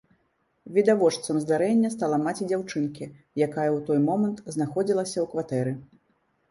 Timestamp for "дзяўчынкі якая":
2.51-3.69